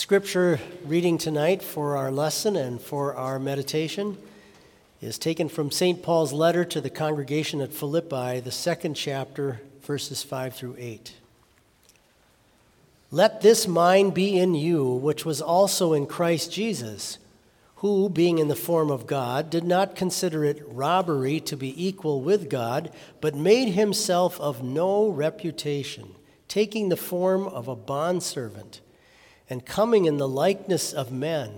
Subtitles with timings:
[0.00, 4.16] scripture reading tonight for our lesson and for our meditation
[5.02, 6.02] is taken from St.
[6.02, 11.12] Paul's letter to the congregation at Philippi, the second chapter, verses 5 through 8.
[13.10, 17.18] Let this mind be in you, which was also in Christ Jesus,
[17.76, 22.22] who, being in the form of God, did not consider it robbery to be equal
[22.22, 22.90] with God,
[23.20, 26.14] but made himself of no reputation,
[26.48, 28.80] taking the form of a bondservant
[29.50, 31.52] and coming in the likeness of men.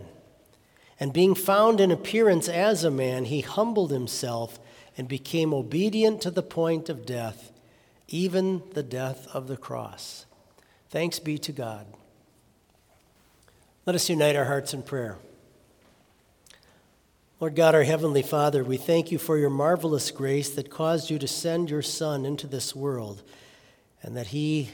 [0.99, 4.59] And being found in appearance as a man, he humbled himself
[4.97, 7.53] and became obedient to the point of death,
[8.09, 10.27] even the death of the cross.
[10.89, 11.87] Thanks be to God.
[13.85, 15.19] Let us unite our hearts in prayer.
[17.41, 21.19] Lord God, our Heavenly Father, we thank you for your marvelous grace that caused you
[21.19, 23.25] to send your Son into this world,
[24.01, 24.71] and that he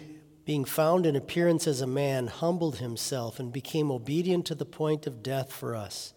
[0.49, 5.07] being found in appearance as a man, humbled himself and became obedient to the point
[5.07, 6.15] of death for us.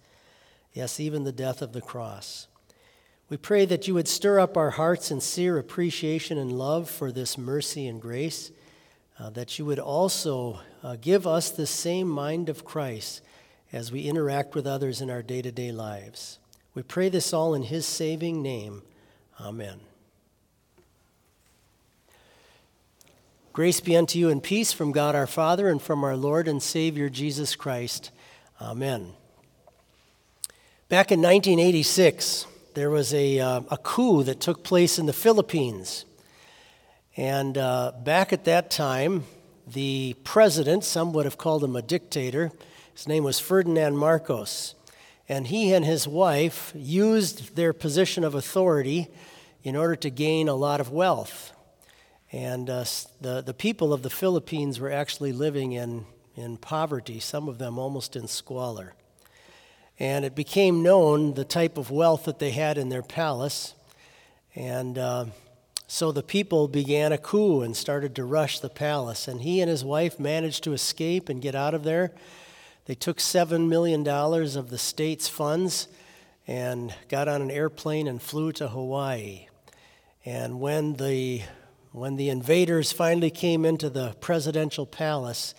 [0.71, 2.47] Yes, even the death of the cross.
[3.27, 7.11] We pray that you would stir up our hearts' in sincere appreciation and love for
[7.11, 8.51] this mercy and grace,
[9.19, 13.21] uh, that you would also uh, give us the same mind of Christ
[13.73, 16.39] as we interact with others in our day to day lives.
[16.73, 18.83] We pray this all in his saving name.
[19.41, 19.81] Amen.
[23.53, 26.63] Grace be unto you and peace from God our Father and from our Lord and
[26.63, 28.09] Savior Jesus Christ.
[28.61, 29.11] Amen.
[30.87, 36.05] Back in 1986, there was a, uh, a coup that took place in the Philippines.
[37.17, 39.25] And uh, back at that time,
[39.67, 42.53] the president, some would have called him a dictator,
[42.93, 44.75] his name was Ferdinand Marcos.
[45.27, 49.09] And he and his wife used their position of authority
[49.61, 51.51] in order to gain a lot of wealth.
[52.31, 52.85] And uh,
[53.19, 57.77] the, the people of the Philippines were actually living in, in poverty, some of them
[57.77, 58.93] almost in squalor.
[59.99, 63.75] And it became known the type of wealth that they had in their palace.
[64.55, 65.25] And uh,
[65.87, 69.27] so the people began a coup and started to rush the palace.
[69.27, 72.13] And he and his wife managed to escape and get out of there.
[72.85, 75.87] They took $7 million of the state's funds
[76.47, 79.47] and got on an airplane and flew to Hawaii.
[80.25, 81.43] And when the
[81.91, 85.53] when the invaders finally came into the presidential palace,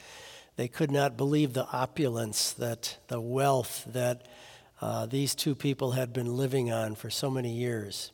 [0.56, 4.26] they could not believe the opulence, that the wealth that
[4.80, 8.12] uh, these two people had been living on for so many years.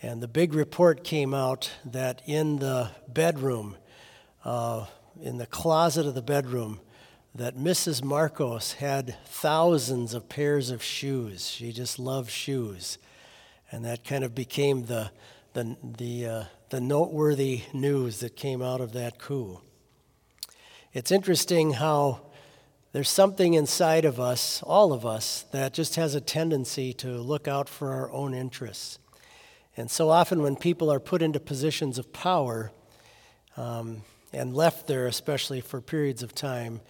[0.00, 3.76] And the big report came out that in the bedroom,
[4.44, 4.86] uh,
[5.20, 6.80] in the closet of the bedroom,
[7.34, 8.02] that Mrs.
[8.02, 11.48] Marcos had thousands of pairs of shoes.
[11.48, 12.98] She just loved shoes.
[13.70, 15.10] And that kind of became the,
[15.52, 19.60] the, the, uh, the noteworthy news that came out of that coup.
[20.94, 22.22] It's interesting how
[22.92, 27.46] there's something inside of us, all of us, that just has a tendency to look
[27.46, 28.98] out for our own interests.
[29.76, 32.72] And so often, when people are put into positions of power
[33.58, 34.00] um,
[34.32, 36.80] and left there, especially for periods of time,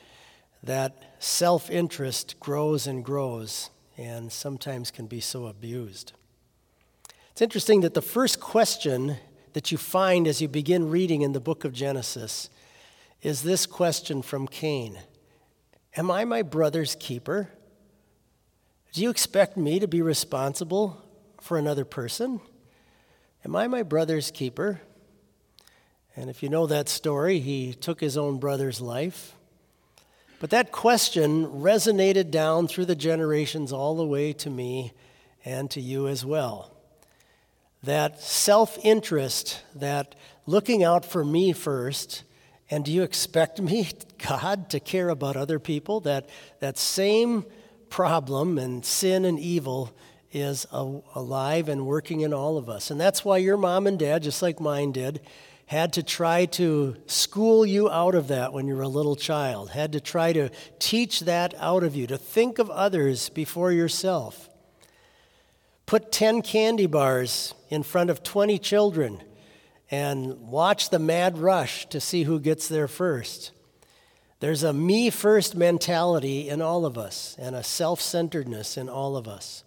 [0.63, 6.13] that self interest grows and grows and sometimes can be so abused.
[7.33, 9.17] It's interesting that the first question
[9.53, 12.49] that you find as you begin reading in the book of Genesis
[13.23, 14.99] is this question from Cain
[15.97, 17.51] Am I my brother's keeper?
[18.93, 21.03] Do you expect me to be responsible
[21.41, 22.41] for another person?
[23.45, 24.81] Am I my brother's keeper?
[26.17, 29.35] And if you know that story, he took his own brother's life.
[30.41, 34.93] But that question resonated down through the generations all the way to me
[35.45, 36.73] and to you as well
[37.83, 40.15] that self interest, that
[40.47, 42.25] looking out for me first,
[42.71, 43.89] and do you expect me,
[44.29, 46.01] God, to care about other people?
[46.01, 46.29] That,
[46.61, 47.45] that same
[47.91, 49.95] problem and sin and evil
[50.33, 52.91] is alive and working in all of us.
[52.91, 55.21] And that's why your mom and dad, just like mine did,
[55.67, 59.71] had to try to school you out of that when you were a little child,
[59.71, 64.49] had to try to teach that out of you, to think of others before yourself.
[65.93, 69.23] Put 10 candy bars in front of 20 children
[69.91, 73.51] and watch the mad rush to see who gets there first.
[74.41, 79.19] There's a me first mentality in all of us and a self centeredness in all
[79.19, 79.65] of us.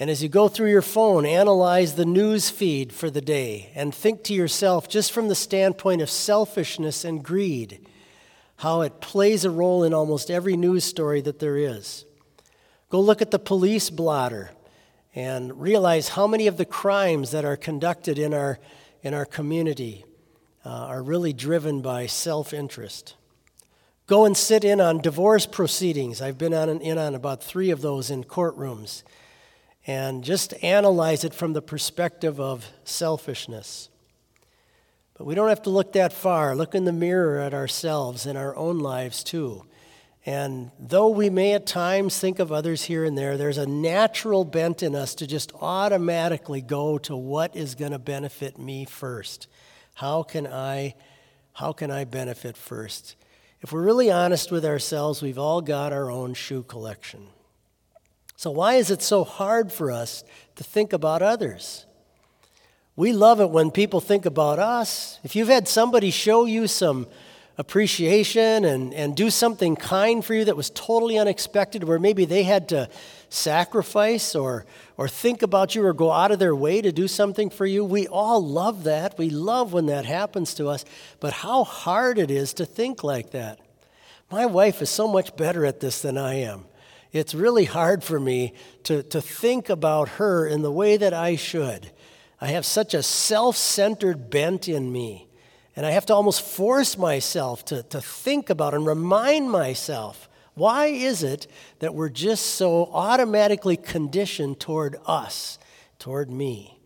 [0.00, 3.94] And as you go through your phone, analyze the news feed for the day and
[3.94, 7.86] think to yourself, just from the standpoint of selfishness and greed,
[8.56, 12.04] how it plays a role in almost every news story that there is.
[12.90, 14.50] Go look at the police blotter
[15.16, 18.58] and realize how many of the crimes that are conducted in our,
[19.02, 20.04] in our community
[20.64, 23.14] uh, are really driven by self interest.
[24.06, 26.20] Go and sit in on divorce proceedings.
[26.20, 29.02] I've been on, in on about three of those in courtrooms.
[29.88, 33.88] And just analyze it from the perspective of selfishness.
[35.16, 36.54] But we don't have to look that far.
[36.56, 39.64] Look in the mirror at ourselves in our own lives, too.
[40.26, 44.44] And though we may at times think of others here and there, there's a natural
[44.44, 49.46] bent in us to just automatically go to what is going to benefit me first.
[49.94, 50.96] How can I
[51.52, 53.16] how can I benefit first?
[53.62, 57.28] If we're really honest with ourselves, we've all got our own shoe collection.
[58.36, 60.22] So why is it so hard for us
[60.56, 61.86] to think about others?
[62.94, 65.18] We love it when people think about us.
[65.24, 67.06] If you've had somebody show you some
[67.58, 72.42] appreciation and, and do something kind for you that was totally unexpected, where maybe they
[72.42, 72.88] had to
[73.28, 74.66] sacrifice or,
[74.96, 77.84] or think about you or go out of their way to do something for you.
[77.84, 79.18] We all love that.
[79.18, 80.84] We love when that happens to us.
[81.18, 83.60] But how hard it is to think like that.
[84.30, 86.64] My wife is so much better at this than I am.
[87.12, 88.52] It's really hard for me
[88.84, 91.90] to, to think about her in the way that I should.
[92.40, 95.25] I have such a self centered bent in me.
[95.76, 100.86] And I have to almost force myself to, to think about and remind myself why
[100.86, 101.46] is it
[101.80, 105.58] that we're just so automatically conditioned toward us,
[105.98, 106.78] toward me?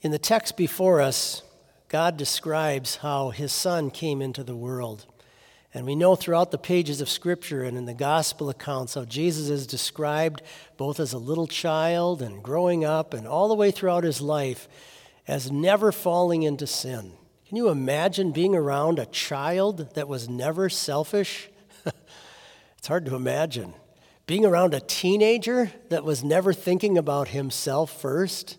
[0.00, 1.42] In the text before us,
[1.88, 5.06] God describes how his son came into the world.
[5.72, 9.48] And we know throughout the pages of Scripture and in the gospel accounts how Jesus
[9.48, 10.42] is described
[10.76, 14.68] both as a little child and growing up and all the way throughout his life
[15.26, 17.12] as never falling into sin.
[17.48, 21.48] Can you imagine being around a child that was never selfish?
[22.78, 23.74] it's hard to imagine.
[24.26, 28.56] Being around a teenager that was never thinking about himself first.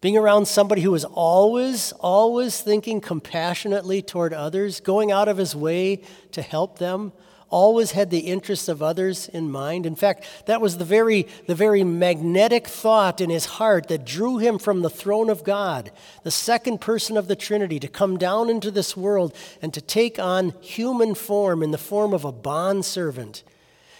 [0.00, 5.56] Being around somebody who was always, always thinking compassionately toward others, going out of his
[5.56, 6.02] way
[6.32, 7.12] to help them,
[7.50, 9.86] always had the interests of others in mind.
[9.86, 14.38] In fact, that was the very, the very magnetic thought in his heart that drew
[14.38, 15.90] him from the throne of God,
[16.22, 20.18] the second person of the Trinity, to come down into this world and to take
[20.18, 23.44] on human form in the form of a bondservant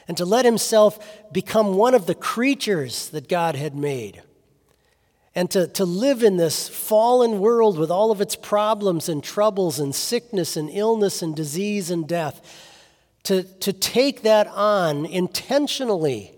[0.07, 0.99] and to let himself
[1.33, 4.23] become one of the creatures that God had made.
[5.35, 9.81] And to, to live in this fallen world with all of its problems and troubles
[9.81, 12.71] and sickness and illness and disease and death
[13.25, 16.33] to, to take that on intentionally,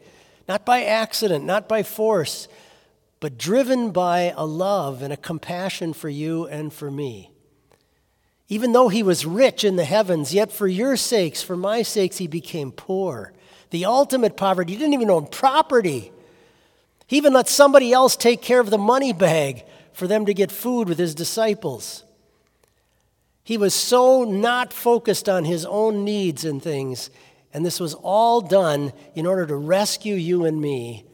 [0.48, 2.48] not by accident, not by force,
[3.20, 7.30] but driven by a love and a compassion for you and for me.
[8.48, 12.18] Even though he was rich in the heavens, yet for your sakes, for my sakes,
[12.18, 13.32] he became poor.
[13.70, 14.74] The ultimate poverty.
[14.74, 16.12] He didn't even own property.
[17.08, 20.52] He even let somebody else take care of the money bag for them to get
[20.52, 22.04] food with his disciples.
[23.46, 27.10] He was so not focused on his own needs and things,
[27.54, 31.04] and this was all done in order to rescue you and me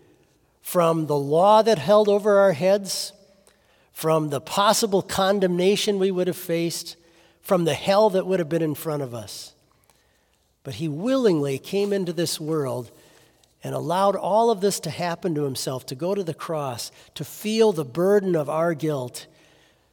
[0.63, 3.13] from the law that held over our heads,
[3.93, 6.97] from the possible condemnation we would have faced,
[7.43, 9.53] from the hell that would have been in front of us.
[10.65, 12.91] But he willingly came into this world
[13.63, 17.27] and allowed all of this to happen to himself, to go to the cross, to
[17.27, 19.27] feel the burden of our guilt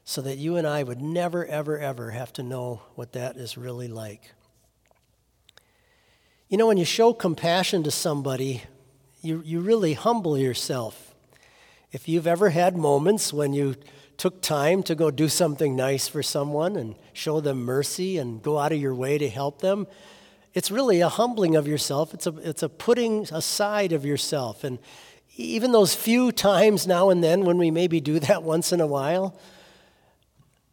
[0.10, 3.60] so that you and I would never, ever, ever have to know what that is
[3.60, 4.32] really like.
[6.48, 8.64] You know, when you show compassion to somebody,
[9.22, 11.14] you, you really humble yourself.
[11.92, 13.76] If you've ever had moments when you
[14.18, 18.58] took time to go do something nice for someone and show them mercy and go
[18.58, 19.86] out of your way to help them,
[20.56, 22.16] it's really a humbling of yourself.
[22.16, 24.64] It's a, it's a putting aside of yourself.
[24.64, 24.80] And
[25.38, 28.88] even those few times now and then when we maybe do that once in a
[28.88, 29.40] while,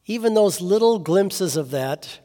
[0.06, 2.20] even those little glimpses of that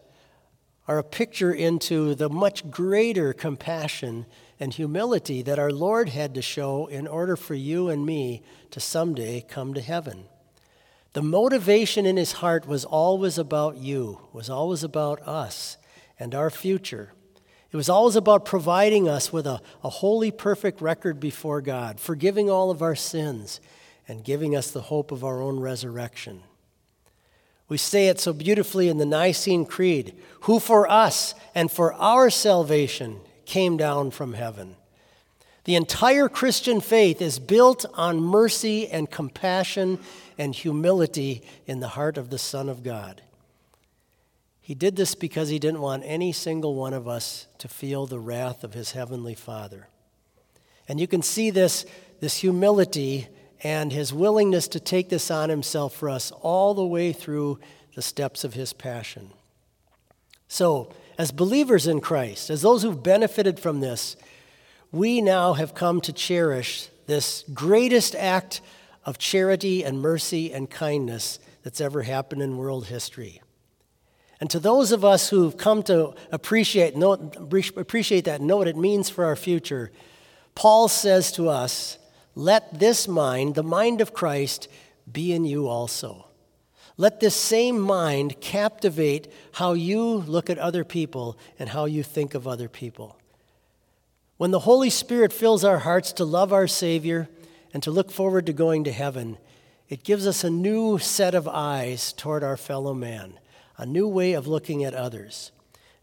[0.87, 4.25] are a picture into the much greater compassion
[4.59, 8.79] and humility that our Lord had to show in order for you and me to
[8.79, 10.25] someday come to heaven.
[11.13, 15.77] The motivation in his heart was always about you, was always about us
[16.19, 17.13] and our future.
[17.71, 22.49] It was always about providing us with a, a holy, perfect record before God, forgiving
[22.49, 23.59] all of our sins,
[24.07, 26.43] and giving us the hope of our own resurrection.
[27.71, 32.29] We say it so beautifully in the Nicene Creed who for us and for our
[32.29, 34.75] salvation came down from heaven.
[35.63, 39.99] The entire Christian faith is built on mercy and compassion
[40.37, 43.21] and humility in the heart of the Son of God.
[44.59, 48.19] He did this because he didn't want any single one of us to feel the
[48.19, 49.87] wrath of his heavenly Father.
[50.89, 51.85] And you can see this,
[52.19, 53.29] this humility
[53.63, 57.59] and his willingness to take this on himself for us all the way through
[57.95, 59.29] the steps of his passion.
[60.47, 64.15] So, as believers in Christ, as those who've benefited from this,
[64.91, 68.61] we now have come to cherish this greatest act
[69.05, 73.41] of charity and mercy and kindness that's ever happened in world history.
[74.39, 77.31] And to those of us who've come to appreciate, know,
[77.77, 79.91] appreciate that know what it means for our future,
[80.55, 81.97] Paul says to us,
[82.35, 84.67] Let this mind, the mind of Christ,
[85.11, 86.27] be in you also.
[86.97, 92.33] Let this same mind captivate how you look at other people and how you think
[92.33, 93.17] of other people.
[94.37, 97.29] When the Holy Spirit fills our hearts to love our Savior
[97.73, 99.37] and to look forward to going to heaven,
[99.89, 103.39] it gives us a new set of eyes toward our fellow man
[103.77, 105.51] a new way of looking at others.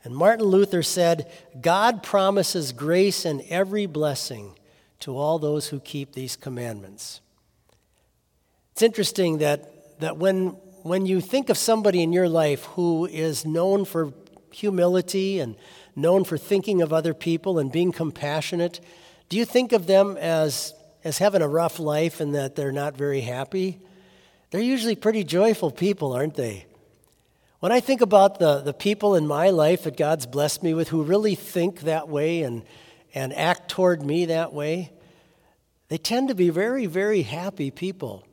[0.03, 1.31] And Martin Luther said,
[1.61, 4.57] God promises grace and every blessing
[5.01, 7.21] to all those who keep these commandments.
[8.73, 10.49] It's interesting that, that when,
[10.83, 14.13] when you think of somebody in your life who is known for
[14.53, 15.57] humility and
[15.95, 18.81] known for thinking of other people and being compassionate,
[19.29, 20.75] do you think of them as,
[21.05, 23.79] as having a rough life and that they're not very happy?
[24.51, 26.67] They're usually pretty joyful people, aren't they?
[27.61, 30.89] When I think about the, the people in my life that God's blessed me with
[30.89, 32.63] who really think that way and,
[33.15, 34.93] and act toward me that way,
[35.89, 38.25] they tend to be very, very happy people.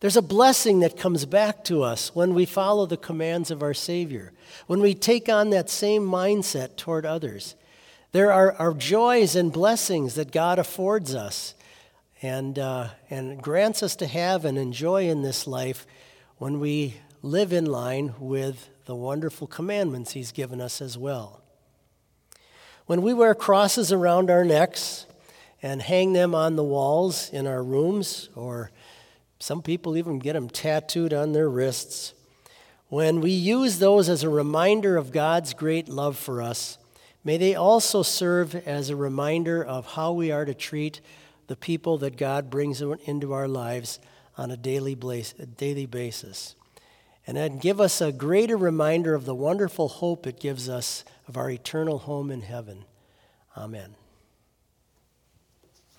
[0.00, 3.74] There's a blessing that comes back to us when we follow the commands of our
[3.74, 4.32] Savior,
[4.66, 7.54] when we take on that same mindset toward others.
[8.12, 11.54] There are, are joys and blessings that God affords us
[12.22, 15.86] and, uh, and grants us to have and enjoy in this life
[16.38, 21.42] when we live in line with the wonderful commandments He's given us as well.
[22.86, 25.06] When we wear crosses around our necks
[25.60, 28.70] and hang them on the walls in our rooms, or
[29.40, 32.14] some people even get them tattooed on their wrists,
[32.88, 36.78] when we use those as a reminder of God's great love for us,
[37.24, 41.00] may they also serve as a reminder of how we are to treat
[41.48, 43.98] the people that God brings into our lives
[44.38, 46.54] on a daily basis
[47.26, 51.36] and then give us a greater reminder of the wonderful hope it gives us of
[51.36, 52.84] our eternal home in heaven.
[53.56, 53.96] Amen.